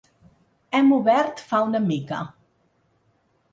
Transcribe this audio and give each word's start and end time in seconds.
Hem 0.77 0.89
obert 0.97 1.45
fa 1.51 1.61
una 1.67 1.83
mica. 1.85 2.25